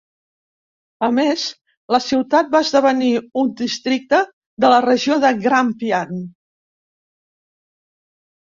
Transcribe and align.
A 1.07 1.09
més, 1.17 1.41
la 1.95 1.99
ciutat 2.05 2.49
va 2.55 2.61
esdevenir 2.65 3.11
un 3.43 3.51
districte 3.61 4.23
de 4.65 4.73
la 4.75 4.81
regió 4.87 5.19
de 5.27 5.33
Grampian. 5.45 6.27